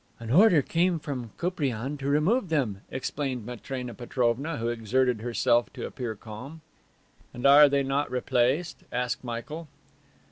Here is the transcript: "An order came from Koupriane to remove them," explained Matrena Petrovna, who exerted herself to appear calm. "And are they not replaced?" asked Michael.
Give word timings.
"An 0.19 0.31
order 0.31 0.63
came 0.63 0.97
from 0.97 1.29
Koupriane 1.37 1.95
to 1.97 2.07
remove 2.07 2.49
them," 2.49 2.81
explained 2.89 3.45
Matrena 3.45 3.93
Petrovna, 3.93 4.57
who 4.57 4.67
exerted 4.67 5.21
herself 5.21 5.71
to 5.73 5.85
appear 5.85 6.15
calm. 6.15 6.61
"And 7.35 7.45
are 7.45 7.69
they 7.69 7.83
not 7.83 8.09
replaced?" 8.09 8.83
asked 8.91 9.23
Michael. 9.23 9.67